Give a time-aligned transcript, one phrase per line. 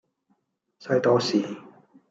[0.79, 1.45] 西多士